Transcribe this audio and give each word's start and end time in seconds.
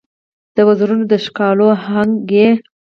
د 0.55 0.57
وزرونو 0.67 1.03
د 1.11 1.13
ښکالو 1.25 1.65
آهنګ 1.79 2.29
یې 2.37 2.47